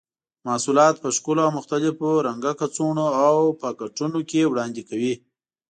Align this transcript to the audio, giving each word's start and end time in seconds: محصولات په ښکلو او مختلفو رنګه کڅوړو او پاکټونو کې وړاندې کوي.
محصولات 0.45 0.95
په 1.03 1.09
ښکلو 1.15 1.41
او 1.47 1.51
مختلفو 1.57 2.09
رنګه 2.27 2.51
کڅوړو 2.59 3.07
او 3.27 3.37
پاکټونو 3.61 4.19
کې 4.29 4.41
وړاندې 4.51 4.81
کوي. 4.89 5.13